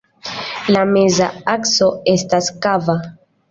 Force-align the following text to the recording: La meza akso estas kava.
La 0.75 0.81
meza 0.93 1.27
akso 1.53 1.91
estas 2.17 2.51
kava. 2.67 2.99